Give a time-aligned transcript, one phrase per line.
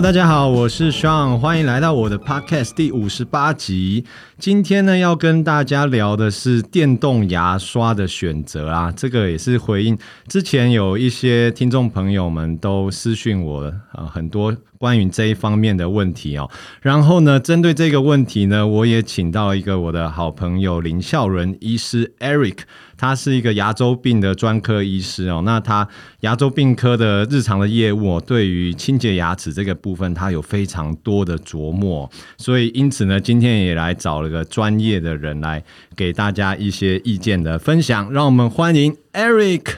[0.00, 4.04] 大家好，我是 Sean，欢迎来到我的 Podcast 第五十八集。
[4.38, 16.48] 今天呢，要跟大家聊的是电动牙刷的选择啊，这个也是回应之前有一些听众朋友们都私讯我啊，很多关于这一方面的问题哦。
[16.80, 22.58] 然后呢，针对这个问题呢，我也请到一个我的好朋友林孝仁医师 Eric，
[22.98, 25.42] 他是一个牙周病的专科医师哦。
[25.46, 25.88] 那他
[26.20, 34.28] 牙周病科的日常的业务哦，对于清洁牙齿这个部分，他有非常多的琢磨，所以因此呢，今天也来找了。
[34.28, 35.64] 个专业的人来
[35.96, 39.76] 给大家一些意见的分享，让我们欢迎 Eric。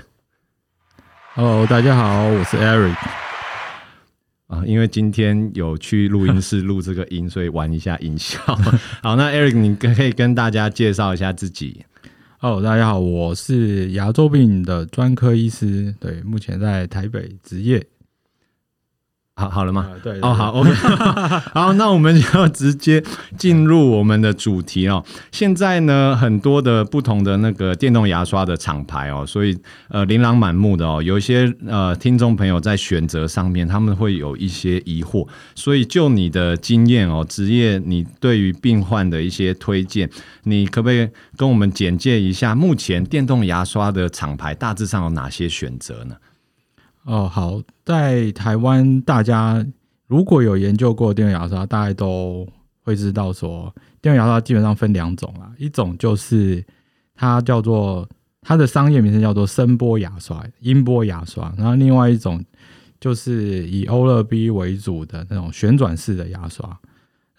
[1.34, 2.96] Hello，大家好，我是 Eric。
[4.48, 8.40] 啊，因为今天有去录音室录这个音，所以玩一下音效。
[9.04, 11.84] 好，那 Eric，你可以跟大家介绍一下自己。
[12.40, 17.86] 哦大家好，我是牙周病的专科医师，对，目前在台北执业。
[19.40, 19.88] 好好了吗？
[20.02, 20.70] 对，哦，好，OK，
[21.54, 23.02] 好，那我们就直接
[23.38, 25.02] 进入我们的主题哦。
[25.32, 29.56] 现在呢，很多的不同的那个电动牙刷的厂牌哦，所以
[29.88, 31.02] 呃，琳琅满目的哦。
[31.02, 35.26] 有一些呃，听众朋友在选择上面，他们会有一些疑惑。
[35.54, 40.10] 所以就你的经验哦，职业你对于病患的一些推荐，
[40.42, 46.14] 你可不可以跟我们简介一下目前电动牙刷的厂牌大致上有哪些选择呢？
[47.04, 49.64] 哦，好，在台湾，大家
[50.06, 52.46] 如果有研究过电动牙刷，大概都
[52.82, 56.64] 会知道说，电动牙刷基本上分两种啦，一种就是
[57.14, 58.08] 它叫做
[58.42, 62.44] 它的商业名称叫做声波牙刷、音波牙刷，然后另外一种
[63.00, 66.78] 就是以欧乐 B 为主的那种旋转式的牙刷。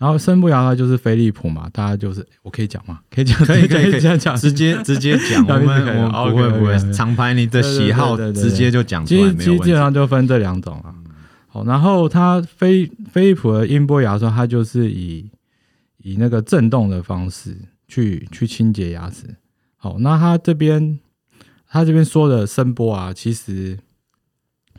[0.02, 3.02] 然后声波牙刷就是飞利浦嘛，大家就是我可以讲吗？
[3.12, 5.46] 可以讲，可以可以可以讲，直接直接讲。
[5.46, 9.66] 我们我不会不会，厂牌你的喜好直接就讲出来，没有问题。
[9.66, 10.92] 基本上就分这两种啊。
[11.48, 15.30] 好，然后它飞飞利浦的音波牙刷，它就是以
[16.00, 17.56] 以那个震动的方式
[17.88, 19.36] 去去清洁牙齿。
[19.76, 20.98] 好，那它这边
[21.70, 23.78] 它这边说的声波啊，其实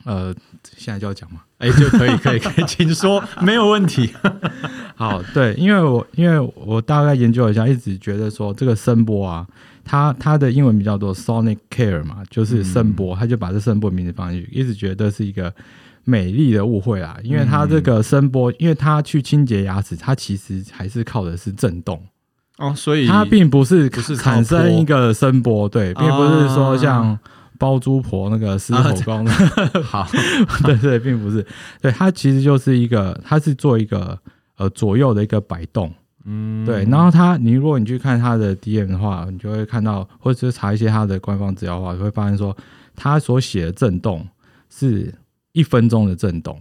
[0.04, 0.34] 呃，
[0.76, 4.12] 现在就要讲嘛，哎，就可以可以可以，请说，没有问题。
[4.96, 9.46] 好，对，因为我因为我大概研究一下，一直觉得说这个声波啊，
[9.84, 15.52] 它它的英文名叫做 Sonic Care 嘛，就是声波，他、嗯、就把这声波名字放进去，一直觉得是一个
[16.04, 17.16] 美丽的误会啦。
[17.22, 22.00] 因为它这个声波，因为它去清洁牙齿，它其实还是靠的是震动
[22.58, 27.19] 哦，所以它并不是不是产生一个声波，对，并不是说像
[27.62, 29.31] 包租婆那个狮吼功的，
[29.84, 30.05] 好，
[30.67, 31.47] 对对，并不是，
[31.81, 34.19] 对，它其实就是一个，它是做一个。
[34.59, 35.91] 呃，左右的一个摆动，
[36.27, 42.55] 嗯，对，然后它，你如果你去看它的 DM 的话，你就会看到，或者是查一些它的官方资料的话，你会发现说，
[42.95, 44.25] 它所写的震动
[44.69, 45.12] 是
[45.53, 46.61] 一分钟的震动。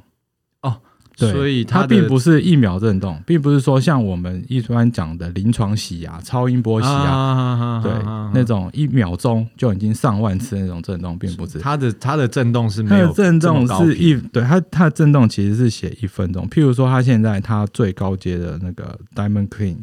[1.22, 7.92] 对，所以它并不是一秒震动，并不是说像我们一般讲的临床洗牙、超音波洗牙，啊、对、
[8.34, 11.60] 那种一秒钟就已经上万次那种震动，并不是。
[11.60, 16.50] 它的它的震动是没有，它的震动是一，对它它的震动其实是写一分钟。
[16.50, 19.78] 譬如说，它现在它最高阶的那个 Diamond Clean，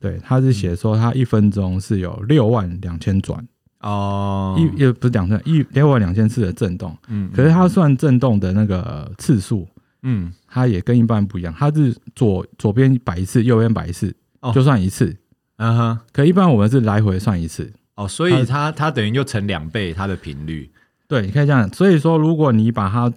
[0.00, 3.46] 对，它是写说它一分钟是有六万两千转
[3.80, 9.68] 哦，一也不是两千一六万两千次的震动，嗯，可是它算震动的那个次数。
[10.04, 15.16] 嗯，它也跟一般不一样，它是左左边摆一次，右边摆一次，哦，就算一次。
[15.56, 17.72] 嗯哼，可一般我们是来回算一次。
[17.96, 20.70] 哦，所以它它等于就乘两倍它的频率。
[21.06, 21.72] 对，你可以这样。
[21.72, 23.12] 所以说，如果你把它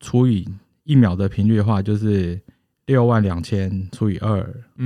[0.00, 0.48] 除以
[0.84, 2.40] 一秒的频率的话，就是
[2.86, 4.44] 六万两千除以二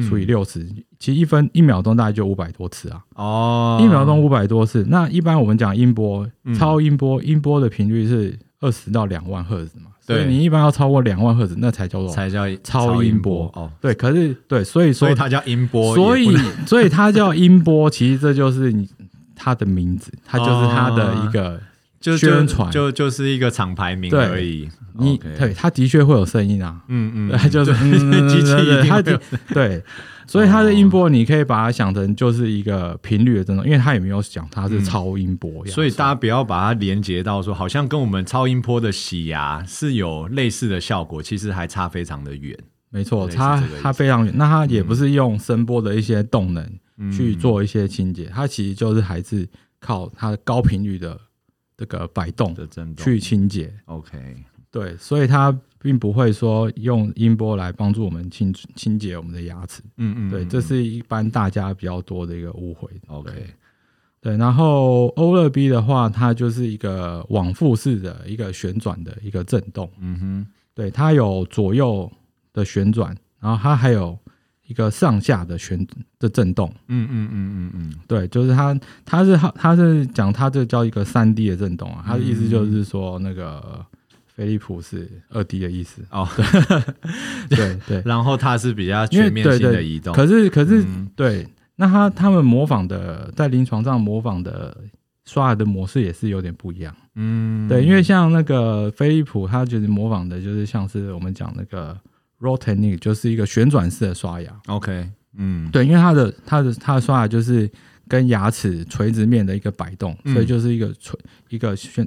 [0.08, 3.02] 除以六十，嗯，其实一分一秒钟大概就五百多次啊。
[3.14, 4.84] 哦，一秒钟五百多次。
[4.88, 9.91] 那一般我们讲音波，超音波，音波的频率是二十到两万赫兹嘛。
[10.06, 13.70] 对，你一般要超过两万赫兹，那才叫做才叫超音波哦。
[13.80, 16.36] 对，可是对，所以说所以它叫音波，所以
[16.66, 18.88] 所以它叫音波，其实这就是你
[19.36, 21.60] 它的名字，它就是它的一个
[22.02, 24.68] 宣传，就就是一个厂牌名而已。
[24.94, 27.72] 你对，它的确会有声音啊，嗯嗯，它 就是
[28.28, 29.20] 机器，它的
[29.54, 29.82] 对。
[30.24, 42.56] 所以它的音波，你可以把它想成就是一个频率的震动，因为它也没有讲它是超音波，所以大家不要把它连接到说，好像跟我们超音波的洗牙是有类似的效果，其实还差非常的远。
[42.88, 44.32] 没错，差它非常远。
[44.36, 46.64] 那它也不是用声波的一些动能
[47.10, 49.46] 去做一些清洁，它其实就是还是
[49.80, 51.18] 靠它的高频率的
[51.82, 53.72] 这个摆动的震动去清洁。
[53.86, 54.36] OK，
[54.70, 55.58] 对，所以它。
[55.84, 62.88] 并不会说用音波来帮助我们清清洁我们的牙齿，嗯，嗯嗯，对，这是一般大家比较多的一个误会。
[63.08, 63.32] OK，
[64.20, 72.08] 对，然后欧乐 B 的话，它就是一个往复式的一个旋转的一个震动，嗯哼，对，它有左右
[72.52, 74.16] 的旋转，然后它还有
[74.72, 75.86] 一个上下的旋
[76.18, 76.72] 的震动。
[76.88, 78.74] 嗯嗯嗯嗯嗯，对，就是它，
[79.04, 83.84] 它是它是讲它这叫一个三 D 的震动啊，它的意思就是说那个
[84.34, 86.26] 飞利浦是二 D 的意思哦。
[87.50, 90.14] 对对对，然后它是比较全面性的移动。
[90.14, 90.82] 可是可是
[91.14, 91.46] 对，
[91.76, 94.74] 那他他们模仿的在临床上模仿的
[95.26, 96.96] 刷牙的模式也是有点不一样。
[97.14, 101.94] 嗯，对，因为像那个飞利浦，它就是模仿的，就是像是我们讲那个
[102.42, 104.50] roll technique，就是一个旋转式的刷牙。
[104.66, 105.08] OK，
[105.38, 107.70] 嗯，对，因为它的它的它的刷牙就是
[108.08, 111.18] 跟牙齿垂直面的一个摆动，嗯、所以就是一个垂
[111.48, 112.06] 一个旋，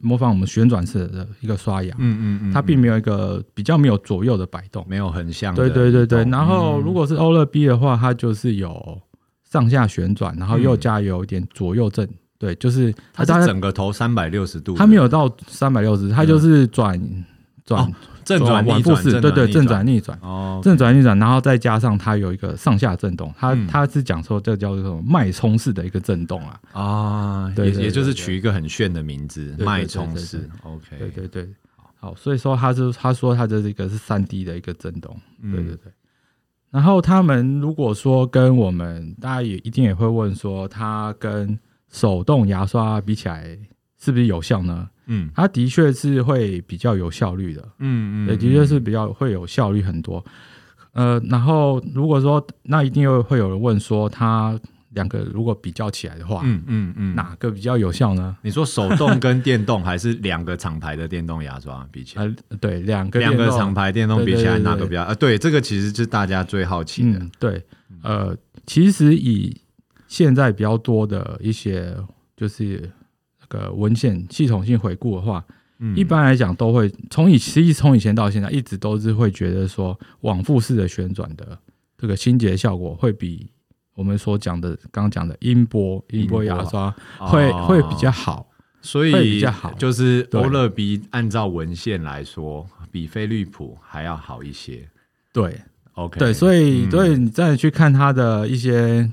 [0.00, 1.94] 模仿我们旋转式的一个刷牙。
[1.98, 5.54] 嗯嗯嗯，它并没有一个比较没有左右的摆动，没有横向。
[5.54, 9.00] 对对对对，然后如果是欧乐 B 的话，它就是有
[9.48, 12.08] 上下旋转，然后又加有一点左右震。
[12.38, 17.00] 对，就是它是整个头三百六十度，它没有到三百六十，它就是转
[17.66, 17.92] 转
[18.24, 31.48] 正转逆转，对对，正转逆转，哦，正转逆转，然后再加上它有一个上下震动，它它是讲说这叫做脉冲式的一个震动啊，啊，也也就是取一个很炫的名字，脉冲式，OK，对对对，
[31.98, 35.92] 好，所以说他是他说他这是一个是三 D 的一个震动，对对对，
[36.70, 41.58] 然后他们如果说跟我们大家也一定也会问说，它跟
[41.90, 43.56] 手动牙刷比起来
[43.98, 44.88] 是不是有效呢？
[45.06, 47.62] 嗯，它的确是会比较有效率的。
[47.78, 50.24] 嗯嗯，对，的确是比较会有效率很多。
[50.92, 54.58] 呃，然后如果说那一定又会有人问说，它
[54.90, 58.34] 两个如果比较起来的话，嗯嗯嗯，哪个比较有效呢？
[58.42, 62.24] 你说手动跟电动，还是两个厂牌的电动牙刷比起来？
[62.24, 65.02] 呃，对，两个两个厂牌电动比起来，哪个比较？
[65.04, 67.20] 呃，对，这个其实是大家最好奇的。
[67.38, 67.62] 对，
[68.02, 68.34] 呃，
[68.66, 69.54] 其实以
[70.08, 71.94] 现在比较多的一些
[72.34, 73.05] 就是那
[73.48, 75.44] 个文献系统性回顾的话，
[75.78, 81.58] 嗯，一般来讲都会从以其实从以前到现在一直都是会觉得说往复式的旋转的
[81.98, 83.50] 这个清洁效果会比
[83.94, 88.48] 我们所讲的刚刚讲的音波音波牙刷会会比较好，
[88.82, 94.88] 所以比较好，就是欧乐 B 按照文献来说比飞利浦还要好一些。
[95.32, 95.60] 对
[95.94, 99.10] ，OK，对，所以所以你再去看它的一些。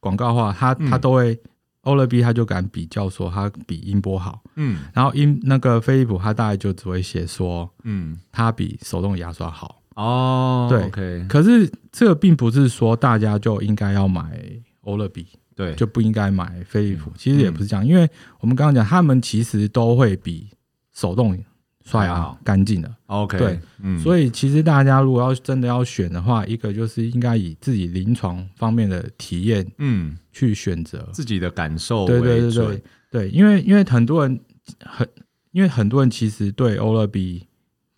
[0.00, 1.36] 广告话，它它都会
[1.82, 14.40] 欧乐 B，他就敢比较说他比音波好，嗯，然后音那个飞利浦，他大概就只会写说，嗯，他比手动牙刷好哦，对，OK，可是这个并不是说大家就应该要买
[14.82, 18.08] 欧乐 B，对，就不应该买飞利浦，其实也不是这样，因为
[18.40, 20.50] 我们刚刚讲，他们其实都会比
[20.94, 21.38] 手动。
[21.84, 31.08] 刷牙干净了，OK，对，嗯，所以其实大家如果要真的要选的话，一个就是应该以自己临床方面的体验，嗯，去选择。
[31.12, 34.38] 自己的感受，对对对对，对，因为因为很多人
[34.84, 35.08] 很，
[35.52, 37.46] 因为很多人其实对欧乐 B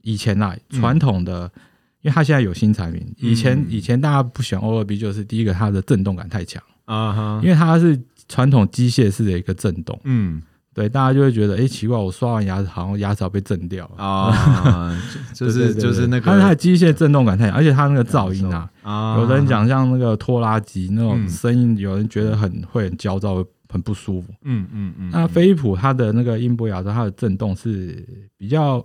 [0.02, 1.60] 以前来传统的，嗯、
[2.02, 6.62] 因为他现在有新产品，以前、嗯、以前大家不喜欢欧乐 B，就是第一个它的震动感太强。
[6.84, 10.40] 啊哈，因为它是传统机械式的一个震动，嗯。
[10.80, 14.96] 对，大家就会觉得，哎，奇怪，我刷完牙好像牙齿要被震掉了啊！
[15.34, 18.50] 就是就是那个，但是它的机械震动感太强，而且它那个噪音
[18.82, 24.32] 啊，有的人讲像那个拖拉机那种声音，有人觉得很会很焦躁，很不舒服。
[24.44, 25.10] 嗯嗯嗯。
[25.12, 28.02] 那飞利浦它的那个音波牙刷，它的震动是
[28.38, 28.82] 比较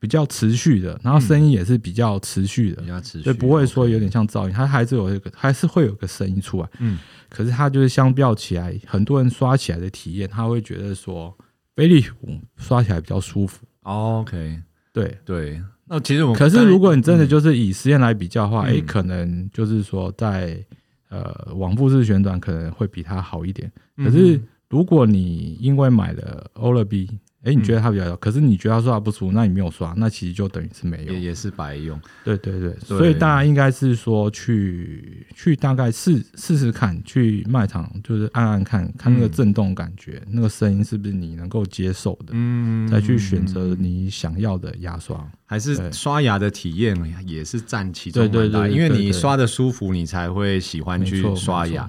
[0.00, 6.68] 比较持续的，然后声音也是比较持续的，比较持续，所以不会说有点像噪音，它还是有一个，还是会有个声音出来。
[6.78, 6.98] 嗯。
[7.28, 11.36] 可是它就是相较起来，很多人刷起来的体验，他会觉得说
[11.74, 13.66] 飞利浦刷起来比较舒服。
[13.82, 14.62] OK，
[14.92, 15.60] 对对。
[15.86, 20.64] 那其实我们可是如果你真的就是以实验来比较的话，哎、嗯，可能就是说在
[21.08, 23.70] 呃往复式旋转可能会比它好一点。
[23.96, 27.18] 可是如果你因为买了欧乐 B。
[27.44, 31.98] 哎，你觉得它比较好，可是你觉得它刷不出，那你没有刷，那其实就等于是没有，也也是白用。
[32.24, 51.88] 对对对，所以大家应该是说去去大概试试试看，去卖场就是按按看看那个震动感觉，那个声音是不是你能够接受的，嗯，再去选择你想要的牙刷，还是刷牙的体验也是占其中蛮大，因为你刷的舒服，你才会喜欢去刷牙。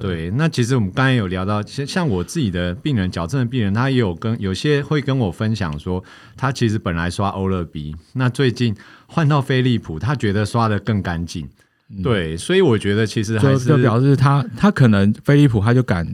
[0.00, 6.02] 对，那其实我们刚才有聊到，像像我自己的病人，矫正的病人，他也有跟有些会跟我分享说，
[6.36, 8.74] 他其实本来刷欧乐 B，那最近
[9.06, 11.48] 换到飞利浦，他觉得刷的更干净。
[11.92, 16.06] 嗯、对，所以我觉得其实还是就表示他他可能飞利浦他就敢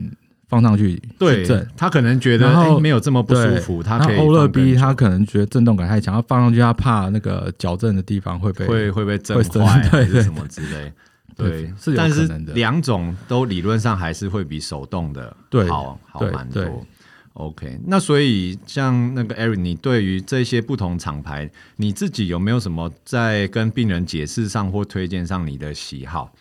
[0.49, 10.23] 放上去，对，他可能觉得后、欸、没有这么不舒服，他可以欧乐 B 他可能觉得震动感太强，他放上去他怕那个矫正的地方会被会会被震坏， 对对。
[10.23, 10.91] 什么之类。
[11.37, 15.35] 对，是有可能的，但是两种都理论上还是会比手动的
[15.69, 16.85] 好好蛮多。
[17.33, 26.33] OK，那所以像那个 Eric，你对于这些不同厂牌，你自己有没有什么在跟病人解释上或推荐上你的喜好，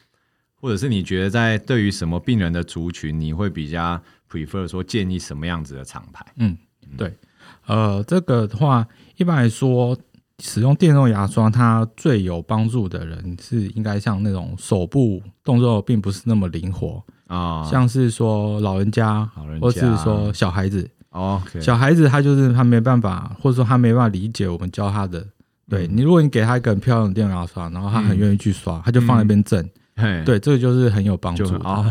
[0.58, 4.00] 或者是你觉得在对于什么病人的族群，你会比较
[4.30, 6.24] prefer 说建议什么样子的厂牌？
[6.36, 6.56] 嗯，
[6.96, 7.12] 对，
[7.66, 8.88] 呃，这个的话，
[9.18, 9.94] 一般来说，
[10.42, 17.02] 使用电动牙刷，它最有帮助的人是应该像那种手部动作并不是那么灵活。
[17.26, 19.60] 啊，哦、像是说老人家，老人家。
[19.60, 25.18] 或是说小孩子，哦、小孩子他就是他没办法，或者说他没办法理解我们教他的。
[25.20, 25.30] 嗯、
[25.70, 31.46] 对你，如果你给他一个很漂亮的电动牙刷，然后他很愿意去刷，嗯、他就放在那边震，嗯、对，这个就是很有帮助。
[31.46, 31.58] 的。
[31.64, 31.84] 哦、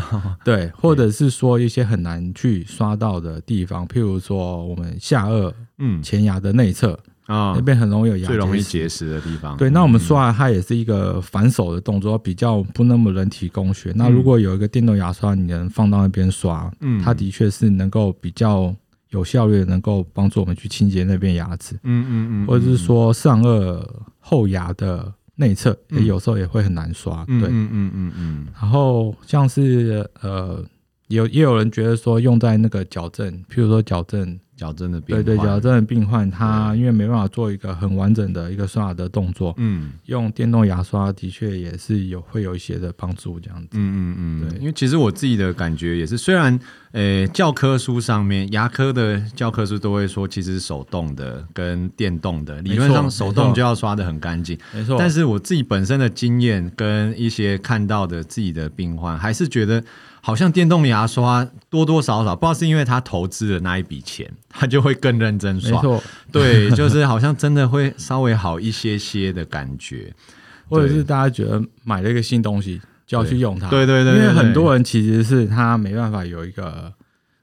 [0.44, 6.98] 对， 或者是说一些很难去刷到的地方，譬如说我们下颚、嗯，前牙的内侧。
[7.26, 9.56] 啊，那边很容易有牙，最容易结石的地方。
[9.56, 13.92] 对，那我们刷它也是一个反手的动作，比较不那么人体工学。
[13.96, 18.72] 那如果有一个电动牙刷，你能放到那边刷，嗯，它的确是能够比较
[19.10, 21.74] 有效率，能够帮助我们去清洁那边牙齿。
[21.82, 23.84] 嗯嗯嗯，或者是说上颚
[24.20, 27.24] 后牙的内侧，有时候也会很难刷。
[27.24, 28.46] 对，嗯嗯嗯嗯。
[28.60, 30.64] 然后像是呃，
[31.08, 34.38] 有也有人觉得说用在那个矫正，譬如说矫正。
[34.56, 46.58] 矫正的病患，对对，矫正的病患，他因为没办法做一个很完整的一个刷牙的动作，嗯，用电动牙刷的确也是有会有一些的帮助，这样子，嗯嗯嗯，对，因为其实我自己的感觉也是，虽然
[46.92, 59.84] 呃教科书上面牙科的教科书都会说，其实手动的跟电动的理论上手动就要刷的很干净，没错，但是我自己本身的经验跟一些看到的自己的病患，还是觉得。
[60.26, 65.70] 好像电动牙刷多多少少，不知道是因为他投资的那一笔钱，他就会更认真刷。
[65.70, 66.02] 没错，
[66.32, 70.12] 对，就是好像真的会稍微好一些些的感觉，
[70.68, 73.70] 或者是大家觉得买了一个新东西就要去用它。
[73.70, 76.92] 对对对，对，因为很多人其实是他没办法有一个，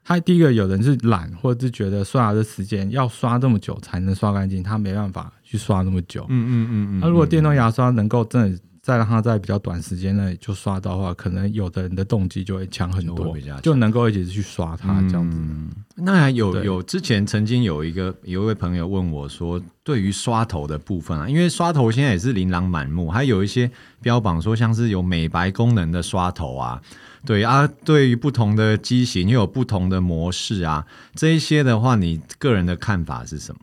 [0.04, 6.26] 他第一个有人是懒，或者是觉得刷牙的时间要刷这么久才能刷干净，他没办法去刷那么久。
[6.28, 7.00] 嗯嗯嗯嗯。
[7.00, 8.58] 那如果电动牙刷能够真的。
[8.84, 15.38] 再让他在比较短时间内就刷到的话，可能有的人的动机就会强很多，就，就能够一直去刷它这样子。
[15.40, 23.70] 嗯、那还有有之前曾经有一个有一位朋友问我说，对于刷头的部分啊，因为刷头现在也是琳琅满目，还有一些
[24.02, 26.82] 标榜说像是有美白功能的刷头啊，
[27.24, 33.60] 对啊，对于不同的机型又有不同的模式啊，这一些的话，你个人的看法是什么？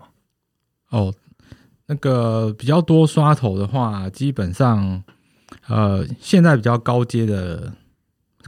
[0.89, 1.13] 哦。
[1.91, 5.03] 那个比较多刷头的话，基本上，
[5.67, 7.69] 呃，现在比较高阶的、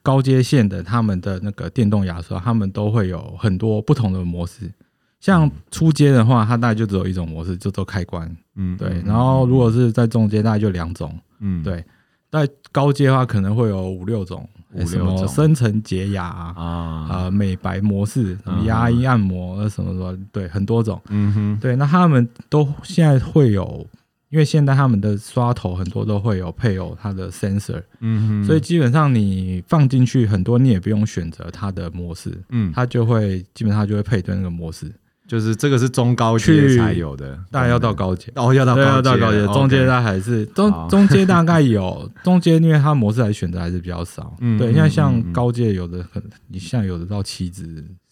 [0.01, 4.71] 高阶线的，他们的那个电动牙刷，他们都会有很多不同的模式。
[5.19, 8.33] 像初阶的话，它大概就只有一种模式，就做开关。
[8.55, 9.03] 嗯，对。
[9.05, 11.13] 然后如果是在中阶，大概就两种。
[11.41, 11.83] 嗯，对。
[12.31, 14.47] 在高阶的话，可能会有五六种。
[14.86, 21.01] 什么深层洁牙啊，啊、呃，美白模式，什么牙龈按摩，什么什么，对，很多种。
[21.10, 23.86] 嗯哼，对，那他们都现在会有，
[24.30, 27.82] 因为现在他们的刷头很多都会有配有它的 sensor。
[28.00, 34.92] 嗯哼，所以基本上你放进去很多，你也不用选择它的模式，嗯，它就会基本上就会配对那个模式。
[35.27, 38.32] 就是这个是中高阶才有的，大概要到高阶。
[38.36, 44.36] 哦，要到要到高阶，中阶大概还是中中阶大概有 中阶，因为它模式来选择还是比较少。
[44.42, 47.63] 嗯，对，现在像高阶有的很，你像有的到七只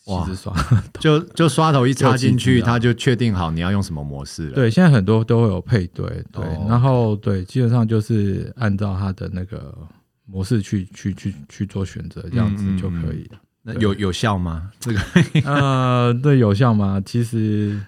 [0.03, 0.53] 七支刷，
[0.99, 4.55] 就就刷头一插进去，它就确定好你要用什么模式了。
[4.55, 9.77] 对，现在很多都会有配对，对，然后对，基本上就是按照它的那个
[10.25, 13.37] 模式去去去去做选择，这样子就可以了。
[13.63, 14.71] 那有有效吗？
[14.79, 14.99] 这个
[15.45, 17.01] 呃，对，有效吗？
[17.05, 17.79] 其实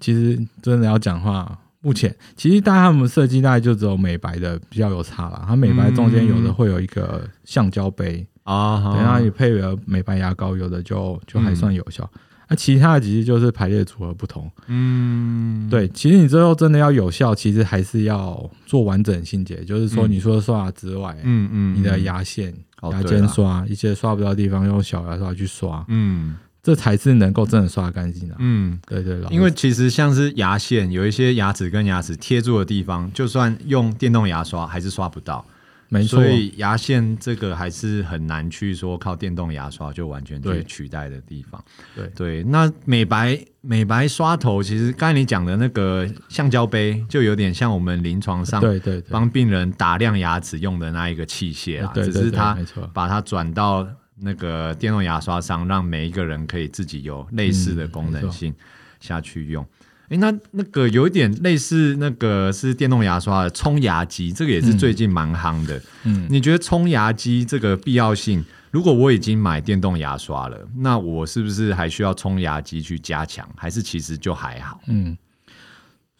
[0.00, 5.44] 其实真的要讲话，目前其实大家他们设计大概就只有美白的比较有差了。
[5.46, 12.08] 它美白中间有的会有一个橡胶杯啊，等下也配了美白牙膏，有的就就还算有效。
[12.14, 12.20] 嗯
[12.54, 14.50] 啊、其他的其实就是排列组合不同。
[14.68, 22.54] 嗯，对，其实你最后真的要有效，其实还是要做完整清洁，就是说你说刷牙之外，嗯嗯，你的牙线。
[22.92, 28.34] 牙尖刷一些刷不到的地方，用小牙刷去刷，嗯，这才是能够真的刷干净的。
[28.38, 35.42] 嗯，对对，因为其实像是牙线，有一些牙齿跟牙齿贴住的地方，就算用电动牙刷还是刷不到。
[35.88, 41.64] 没错，所以牙线这个还是很难去说靠电动牙刷就完全去取代的地方。
[41.94, 51.92] 对对，那美白美白刷头，其实刚才你讲的那个橡胶杯，就有点像我们临床上对对帮病人打亮牙齿用的那一个器械啦。
[51.94, 52.58] 只是它
[52.92, 53.86] 把它转到
[54.16, 58.54] 那个电动牙刷上，让每一个人可以自己有类似的功能性
[59.00, 59.64] 下去用。
[60.08, 65.80] 哎，那那个有一点类似，那个是电动牙刷的冲牙机，这个也是最近蛮夯的。
[66.04, 73.48] 嗯，你觉得冲牙机这个必要性，如果我已经买电动牙刷了，那我是不是还需要冲牙机去加强？
[73.56, 74.80] 还是其实就还好？
[74.86, 75.16] 嗯，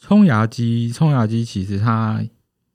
[0.00, 2.24] 冲牙机，冲牙机其实它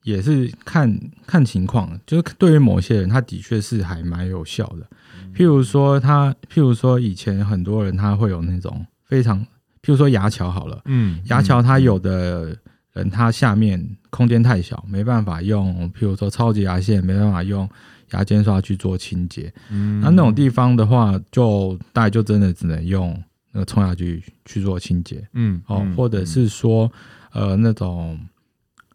[0.04, 4.86] 也是看看情况，就是对于某些人，它的确是还蛮有效的。
[5.34, 9.46] 譬如说，他，譬如说，以前很多人他会有那种非常，
[9.82, 12.56] 譬如说牙桥好了，嗯，牙桥它有的
[12.92, 17.68] 人他下面空间太小，没办法用，譬如说超级牙线，没办法用
[18.12, 23.16] 牙间刷去做清洁，嗯，那那种地方的话，就大概就真的只能用
[23.52, 26.90] 那个冲牙机去做清洁，嗯，哦，或者是说，
[27.32, 28.18] 呃，那种。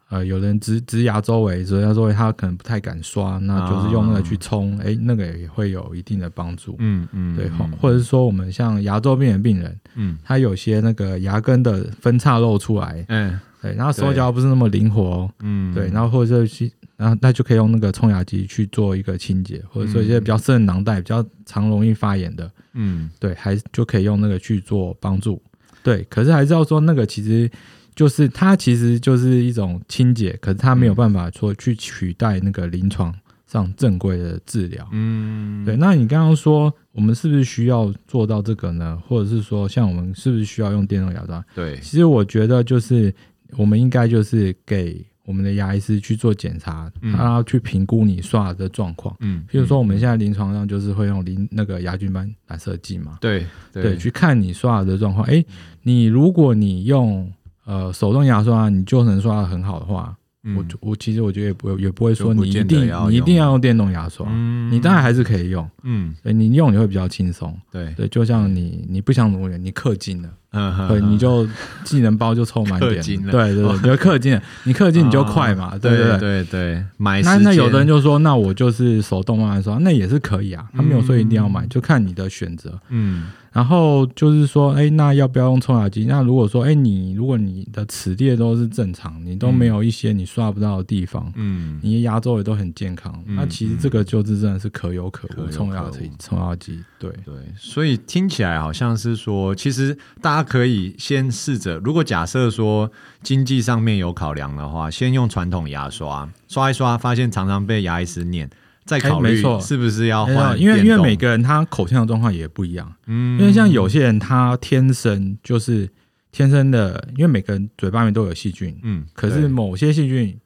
[0.09, 6.75] 呃，有人植植牙周围，植牙周围他可能不太敢刷，那就是用那个去冲，哎、那个也会有一定的帮助。
[6.77, 25.41] 嗯嗯，对，嗯、或者是说我们像牙周病的病人，嗯，他有些那个牙根的分叉露出来，嗯，对，然后手脚不是那么灵活，嗯，对，然后或者是然后那就可以用那个冲牙机去做一个清洁，或者说一些比较深的囊袋、比较常容易发炎的，嗯，对，还就可以用那个去做帮助。
[25.81, 27.49] 对，可是还是要说那个其实。
[27.95, 33.13] 就是它其实就是一种清洁，可是它没有办法说去取代那个临床
[33.47, 34.87] 上正规的治疗。
[34.91, 35.77] 嗯，对。
[35.77, 39.01] 那你刚刚说我们是不是需要做到这个呢？
[39.07, 41.43] 或者是说，像我们是不是需要用电动牙刷？
[41.55, 43.13] 对，其实我觉得就是
[43.57, 49.15] 我们应该就是给我们的牙医师去做检查，他要去评估你刷牙的状况。
[49.21, 53.17] 嗯，比如说我们现在临床上就是会用临那个牙菌斑染色剂嘛。
[53.21, 55.25] 对对，对，去看你刷牙的状况。
[55.27, 55.45] 哎、欸，
[55.81, 57.31] 你如果你用
[57.65, 67.91] 呃，手动牙刷你就能刷的很好的话，嗯、我我其实我觉得也不也不会说你一定你一定要用电动牙刷，嗯、你当然还是可以用，嗯，所以你用你会比较轻松，对。
[67.95, 71.47] 对，就像你你不想努力，你氪金了，嗯，对，你就
[71.83, 76.45] 技能包就凑满点，对对对，你就氪金，你氪金你就快嘛，对对对。
[76.45, 83.27] 对，买那那有的人就说，那我就是手动牙刷，那也是可以啊，他没有说一定要买，就看你的选择，嗯。
[83.51, 86.03] 然后就是说，哎，那要不要用冲牙机？
[86.03, 95.49] 那如果说，哎，你如果你的齿列都是正常，你都没有一些你刷不到的地方，嗯，你的牙周也都很健康，嗯、那其实这个就是真的是可有可无。
[95.49, 97.09] 冲牙机，冲牙机，对。
[97.23, 97.33] 对。
[97.57, 102.89] 所以听起来好像是说，其实大家可以先试着，如果假设说
[103.21, 108.49] 经济上面有考量的话，先用传统牙刷刷一刷，发现常常被牙医师念。
[108.85, 110.55] 再考虑是不是要换？
[110.59, 115.89] 因为因为每个人他口腔的状况也不一样，嗯，因为像有些人他天生就是
[116.31, 120.39] 天生的，因为每个人嘴巴里面都有细菌，嗯，可是某些细菌，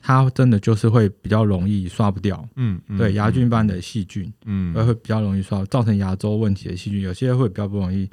[0.00, 8.10] 它真的就是会比较容易刷不掉，嗯，对，牙菌斑的细菌，嗯，会比较容易刷，造成牙周问题的细菌，有些会比较不容易，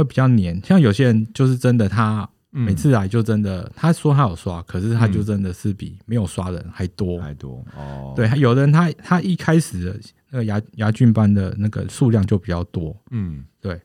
[0.00, 2.28] 会比较黏，像有些人就是真的他。
[2.52, 8.12] 每次来就真的，他说他有刷，可是他就真的是比没有刷的人还多，还多哦。
[8.16, 13.80] 对，有的人他他一开始的那个牙牙菌斑的那个数量就比较多，嗯，对，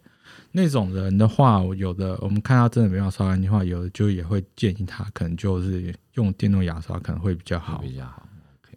[0.51, 8.27] 那种人的话，有的我们看他真的没办法刷干净的话，有的就也会建议他可能就是用电动牙刷可能会比较好，比较好。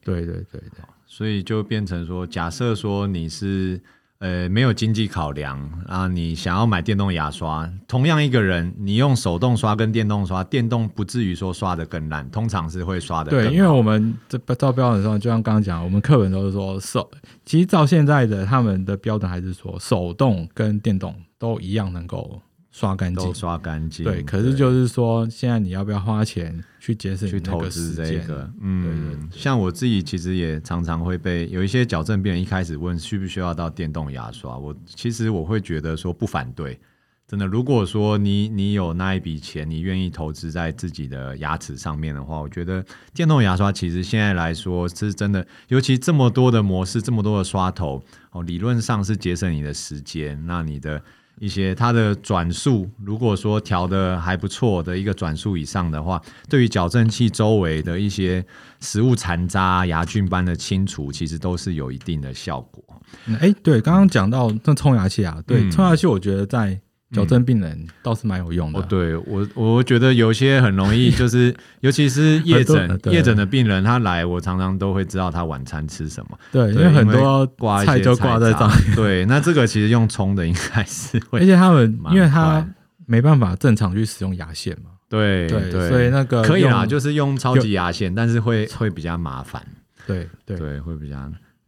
[0.04, 3.80] 对对对对，所以就变成说，假设说你是。
[4.20, 13.30] 呃，没有经济考量啊，你想要买电动牙刷，同样一个人，你用手动刷跟电动刷，电动不至于说刷的更烂，通常是会刷的。
[13.30, 17.08] 对，因为我们这照标准上，就像刚刚讲，我们课本都是说手，
[17.44, 22.42] 其实照现在的他们的标准还是说手动跟电动都一样能够。
[22.70, 24.04] 刷干净，刷干净。
[24.04, 28.48] 对，可是就是说，现在你要不要花钱去节省去投资这个？
[28.60, 36.78] 嗯，像我自己其实也常常会被有一些矫正病人一开始问需不需要到电动牙刷，我其实我会觉得说不反对，
[37.26, 37.46] 真的。
[37.46, 51.02] 如果说你你有那一笔钱，你愿意投资在自己的牙齿上面的话，我觉得电动牙刷其实现在来说是真的，尤其这么多的模式，这么多的刷头哦，理论上是节省你的时间，那你的。
[51.40, 58.44] 一些它的转速，如果说调的还不错的一个转速以上的话，对于矫正器周围的一些
[58.80, 62.82] 食物残渣、牙菌斑的清除，其实都是有一定的效果。
[63.26, 66.80] 哎、欸，对，刚刚讲到那冲牙器啊，对，冲牙器，我觉得在。
[67.12, 68.78] 矫正病人倒是蛮有用的。
[68.78, 68.84] 啊嗯。
[68.84, 76.38] 哦，对我，我觉得有些很容易，就是 尤其是夜诊夜诊的病人，他来，我常常都会知道他晚餐吃什么。
[76.52, 78.94] 对，对因为很多挂菜就挂在上面。
[78.94, 82.66] 对，那这个其实用冲的应该是会，而且他们因为他
[83.06, 84.90] 没办法正常去使用牙线嘛。
[85.08, 89.62] 对对，对所以那个可以啦，就是用超级牙线，但是会会比较麻烦。
[90.06, 91.16] 对对对，会比较。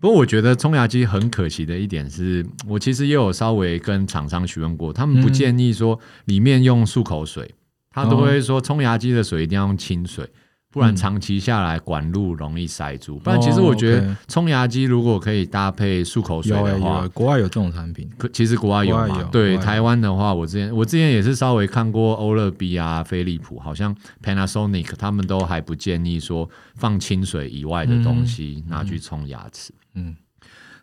[0.01, 7.55] 不过我觉得冲牙机很可惜的一点是，我其实也有稍微跟厂商询问过，他们不建议说里面用漱口水，
[7.91, 10.27] 他都会说冲牙机的水一定要用清水。
[10.73, 13.19] 不然长期下来管路容易塞住。
[13.19, 18.09] 不然其实我觉得冲牙机如果可以搭配漱口水的话，国外有这种产品。
[18.17, 19.23] 可其实国外有嘛？
[19.33, 29.75] 对，台湾的话，我之前我之前也是稍微看过欧乐 B 啊、飞利浦，好像 Panasonic 他们都还不建议说放清水以外的东西拿去冲牙齿。
[29.95, 30.15] 嗯，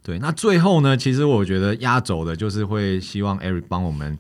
[0.03, 0.19] 对。
[0.19, 4.17] 那最后呢，其实我觉得压轴的就是会希望 Eric 帮我们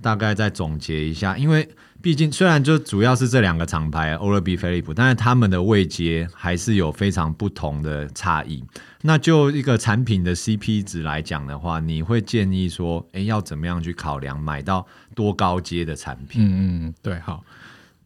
[0.00, 1.68] 大概再总结一下，因为。
[2.02, 8.64] 毕竟，虽然就主要是这两个厂牌欧乐 B、飞利浦，但是他们的位阶还是有非常不同的差异。
[9.02, 16.42] 那就一个产品的 CP 值来讲的话，你会建议说，哎，要怎么样去考量买到多高阶的产品？
[16.42, 17.44] 嗯嗯，对，好。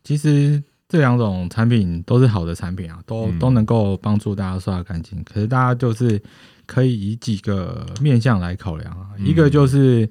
[0.03, 5.23] 其实这两种产品都是好的产品啊，都、嗯、都能够帮助大家刷干净。
[5.23, 6.21] 可是大家就是
[6.67, 10.09] 可以以几个面向来考量啊，嗯、一个就是。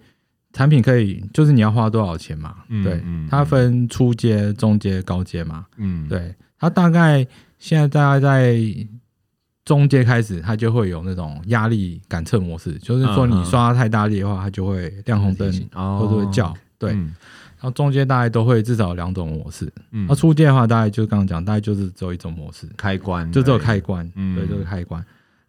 [0.56, 2.58] 产品可以，就是你要花多少钱嘛？
[2.70, 5.66] 嗯、对，它分初阶、中阶、高阶嘛。
[5.78, 7.26] 嗯，对，它大概
[7.58, 8.64] 现在大概在
[9.66, 16.50] 中阶开始，它就会有那种压力感测模式，就是说你刷太大力的话，它就会亮红灯，或者会叫。
[16.50, 17.16] 哦、对，嗯、
[17.58, 19.68] 然后中阶大概都会至少有两种模式。
[19.90, 24.08] 嗯，那初阶的话，大概就刚刚讲，大概就是只有一种模式，开关，就只有开关。
[24.14, 25.04] 嗯，对，就是开关。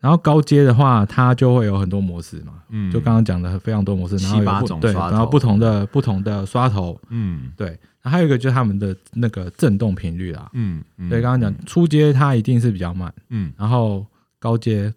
[0.04, 14.06] 然后高阶的话，它就会有很多模式嘛，嗯，就刚刚讲的非常多模式，然后有七八种刷头，然后不同的不同的刷头，嗯，对，还有一个就是他们的那个震动频率啦，嗯，对，刚刚讲初阶它一定是比较慢，嗯，然后
[14.38, 14.92] 高阶、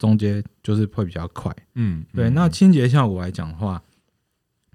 [0.00, 3.80] 中阶就是会比较快，嗯，对，那清洁效果来讲的话，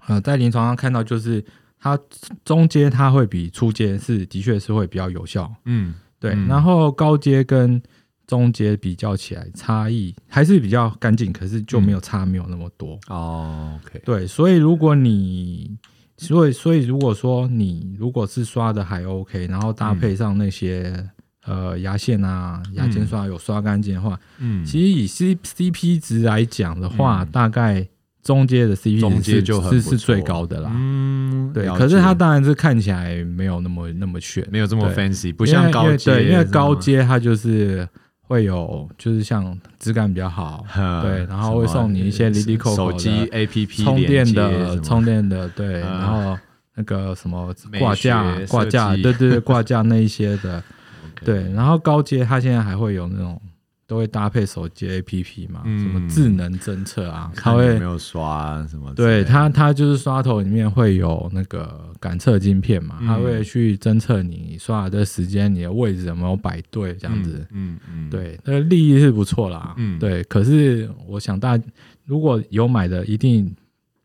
[0.06, 1.44] 呃，在临床上看到就是
[1.78, 1.98] 它
[2.46, 7.82] 中阶它会比初阶是的确是会比较有效，嗯，对，然后高阶跟
[8.26, 12.98] 中阶比较起来，差异还是比较干净，可是就没有差没有那么多。
[13.08, 13.78] 哦。
[13.84, 15.70] OK，对，所以如果你，
[16.16, 21.08] 所以所以如果说你如果是刷的还 OK，然后搭配上那些
[21.44, 27.86] 呃牙线啊、牙间刷有刷干净的话，嗯，其实以 C CP 值来讲的话，大概
[28.24, 30.72] 中阶的 CP 值是是最高的啦。
[30.74, 37.88] 嗯，对，可是它当然是看起来没有那么那么炫，没有这么 fancy，不像高阶，对，因为高阶它就是。
[38.26, 40.64] 会有，就是像质感比较好，
[41.02, 46.36] 对，然后会送你一些 LilyCoco 手机 APP 充电的充电的，对，然后
[46.74, 50.62] 那个什么挂架挂架，对对对，挂架那一些的，
[51.24, 53.40] 对，然后高阶它现在还会有那种。
[53.86, 58.92] 都会搭配手机 APP 嘛，什么智能侦测啊，它会没有刷什么？
[58.94, 67.46] 对它，它就是刷头里面会有那个感测晶片嘛，它会去侦测你刷的时间，你的位置有没有摆对，这样子。
[67.52, 69.74] 嗯嗯，对，那个利益是不错啦。
[69.76, 70.22] 嗯，对。
[70.24, 71.64] 可是我想大家
[72.04, 73.54] 如果有买的，一定。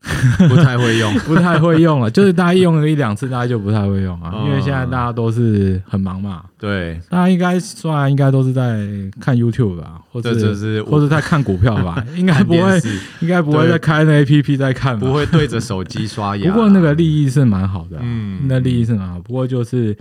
[0.48, 2.10] 不太会用，不太会用了。
[2.10, 4.32] 就是大家用了一两次，大家就不太会用啊。
[4.44, 6.42] 因为现在大家都是很忙嘛。
[6.58, 8.86] 对，大家应该算，应该都是在
[9.20, 12.04] 看 YouTube 吧，或者是或者在看股票吧。
[12.16, 12.80] 应该不会，
[13.20, 16.50] 应该不会再开那 APP 在看，不会对着手机刷牙。
[16.50, 19.20] 不过那个利益是蛮好的，嗯，那利益是蛮好。
[19.20, 19.96] 不过就是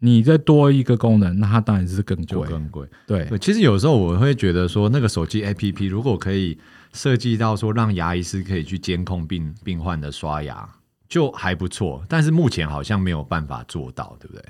[0.00, 2.86] 你再多一个功能，那它当然是更贵，更贵。
[3.06, 6.58] 对，其实有时候我会觉得说，那个手机 APP 如果可以。
[6.92, 10.68] 设计到说让牙医师可以去监控病病患的刷牙，
[11.08, 12.02] 就还不错。
[12.08, 14.42] 但是目前好像没有办法做到，对不对？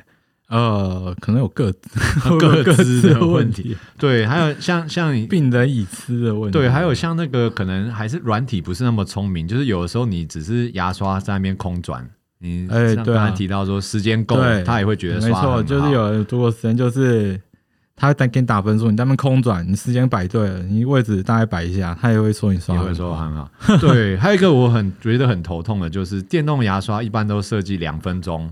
[0.48, 1.70] 呃，可能有各
[2.38, 3.76] 各自的问题。
[3.98, 6.58] 对，还有像像病人隐私的问题。
[6.58, 17.38] 对，还有像那个可能还是软体不是那么聪明，就是有的时候你只是牙刷在那边空转，你哎，对，刚才提到说时间够，他也会觉得刷没错，就是有人做过时间就是。
[17.98, 23.50] 他再给你打分数，你在那边空转，你时间摆对了，你位置大概摆一下，他也会说你刷，也会说很好。
[23.80, 28.50] 对，还有一个我很觉得很头痛的，就是电动牙刷一般都设计两分钟，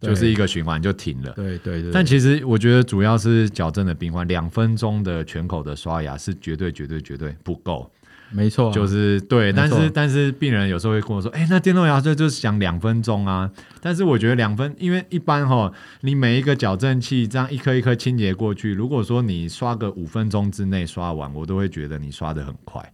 [0.00, 1.32] 就是一个循环就停了。
[1.32, 1.90] 对对对。
[1.92, 7.90] 但其实我觉得主要是矫正的病患，两分钟的全口的刷牙是绝对绝对绝对不够。
[8.30, 13.48] 没错、啊，就是对，但是但是病人有时候会跟我说，哎、欸，那电动牙刷就是讲两分钟啊，
[13.80, 22.92] 但是我觉得两分，因为一般哈，你每一个矫正器这样一颗一颗清洁过去，如果说你刷个五分钟之内刷完，我都会觉得你刷的很快，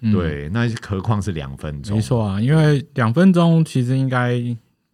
[0.00, 1.96] 嗯、对，那何况是两分钟？
[1.96, 4.42] 没错啊，因为两分钟其实应该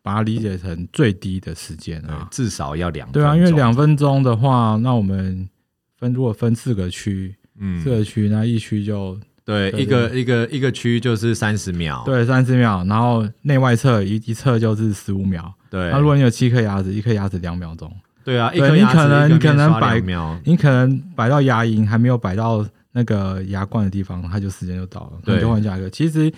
[0.03, 3.23] 把它理解成最低的时间啊，至少要两分钟。
[3.23, 5.49] 对啊，因为两分钟的话，那我们
[5.97, 9.19] 分如果分四个区，嗯，四个区，那一区就。
[9.45, 15.91] 对，一个一个一个区就是三十秒，对，三十秒，然后内外侧一一侧就是十五秒，对。
[15.91, 17.93] 那如果你有七颗牙齿，一颗牙齿两秒钟，
[18.25, 20.01] 对啊，对一颗牙齿你可能你可能摆
[20.45, 25.91] 你可能摆到牙龈还没有摆到那个牙冠的地方，它就时间就到了，对，就换下一个。
[25.91, 26.33] 其实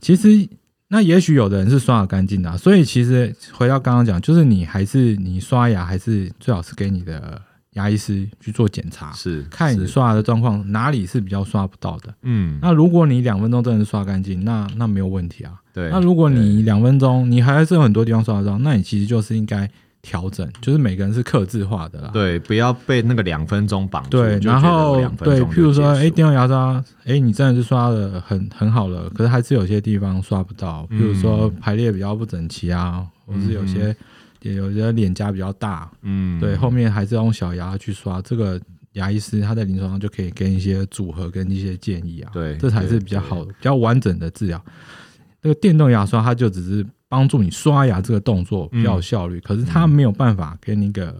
[0.00, 0.48] 其实
[0.88, 7.42] 那也许有的人是刷的干净的，所以其实回到刚刚讲，就是你还是你刷牙还是最好是给你的
[7.78, 12.12] 牙医师去做检查，是看你刷牙的状况哪里是比较刷不到的。
[12.22, 15.52] 嗯，那如果你两分钟真的刷干净，那那没有问题啊。
[15.72, 15.88] 对。
[15.90, 19.70] 那如果你两分钟你还是有很多地方刷得到，那你其实就是应该
[20.02, 22.10] 调整，就是每个人是克制化的啦。
[22.12, 24.10] 对，不要被那个两分钟绑住。
[24.10, 33.78] 对，然后对，譬如说，哎、欸，电动牙刷，哎、欸，你真的是刷的很很好了，可是还是有些地方刷不到，譬如说排列比较不整齐啊，嗯、或是有些。
[33.80, 33.96] 也
[34.42, 38.22] 有的脸颊比较大，嗯，对，后面还是要用小牙去刷。
[38.22, 38.60] 这个
[38.92, 44.64] 牙医师他在临床上就可以跟一些组合跟一些建议啊，对，这才是比较好的、比较完整的治疗。
[45.42, 51.14] 那个电动牙刷，它就只是帮助你刷牙这个动作比较有效率，嗯、可是它没有办法给你一个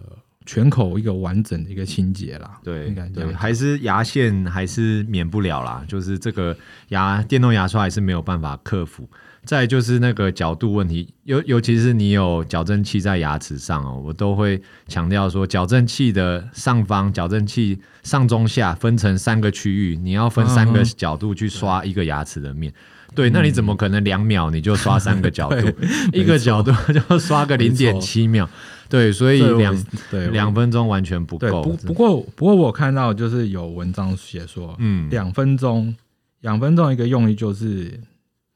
[0.45, 2.59] 全口一个完整的一个清洁啦。
[2.63, 6.55] 对，对，还是牙线还是免不了啦，就是这个
[6.89, 9.07] 牙电动牙刷还是没有办法克服。
[9.45, 22.71] 再就是那个角度问题，尤尤其是你有矫正器在牙齿上哦，我都会强调说，矫正器的上方，矫正器上中下分成三个区域，你要分三个角度去刷一个牙齿的面。
[23.15, 25.67] 对，那你怎么可能两秒你就刷三个角度？
[26.13, 28.47] 一个角度 就刷个零点七秒。
[28.87, 31.63] 对，所以两对两分钟完全不够。
[31.63, 35.95] 不不过不过我看到就是有文章写说，嗯，两分钟
[36.41, 37.99] 两分钟一个用意就是。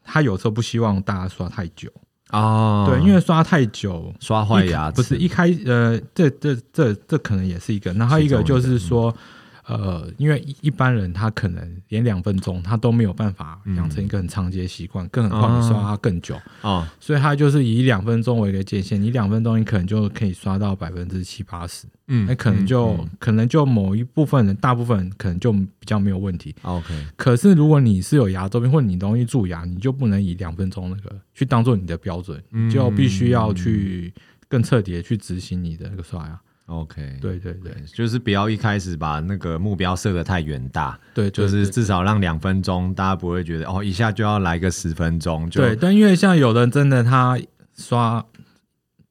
[0.04, 1.90] 他有时候不希望大家刷太久。
[2.32, 9.16] 哦，对，因为刷太久刷坏牙齿，不是一开呃，这这这这可能也是一个，然后一个就是说。
[9.66, 16.36] 呃，因为一般人他可能连两分钟他都没有办法养成一个很长期的习惯，嗯、更何况你刷它更久。
[16.36, 23.00] 啊，哦、所以他就是以两分钟为一个界限，你两分钟你可能就可以刷到百分之七八十，嗯，那可能就、嗯。
[23.02, 26.54] 嗯、可能就某一部分人，大部分人可能就比较没有问题。
[26.64, 34.14] OK，可是如果你是有牙周病或者你容易蛀牙，你就不能以两分钟那个去当做你的标准，你、就必须要去
[34.48, 36.40] 更彻底的去执行你的那个刷牙。
[36.68, 45.50] OK，对对对，就是不要一开始把那个目标设得太远大，对，就是至少让两分钟，大家不会觉得哦，一下就要来个十分钟。
[45.50, 47.38] 对，但因为像有人真的他
[47.76, 48.26] 刷。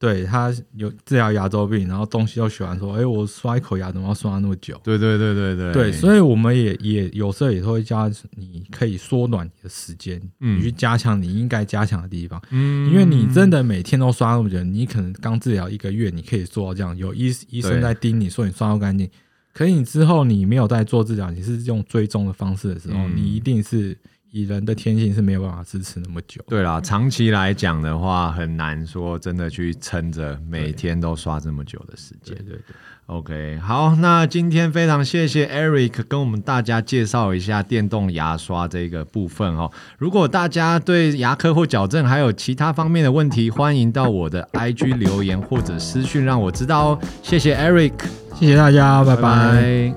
[0.03, 4.77] 对，他有治疗牙周病，然后东西又喜欢说，哎，我刷一口牙怎么要刷那么久？
[4.83, 5.71] 对对对对对。
[5.71, 12.41] 对，所以我们也也有时候也会加你可以缩短你的时间，嗯，你去加强你应该加强的地方。
[12.49, 19.09] 嗯，因为你真的每天都刷那么久，你可能刚治疗一个月，你可以做到这样，有医医生在盯你说你刷不干净。
[19.53, 23.97] 可是你之后你没有在做治疗，你是用追踪的方式的时候，嗯，你一定是。
[24.35, 26.43] 以人的天性是没有办法支持那么久。
[26.47, 32.35] 对啦，长期来讲的话，很难说真的去撑着每天都刷这么久的时间。
[32.37, 32.75] 对对对。
[33.05, 39.71] OK，好，那今天非常谢谢 Eric 跟我们大家介绍一下电动牙刷这个部分哦。
[39.99, 46.99] 如果大家对牙科或矫正还有其他方面的问题，欢迎到我的 IG 留言或者私讯让我知道哦。
[47.21, 47.93] 谢谢 Eric，
[48.33, 49.21] 谢谢大家，拜拜。
[49.21, 49.93] 拜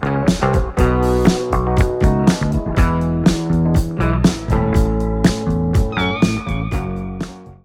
[0.00, 0.49] 拜。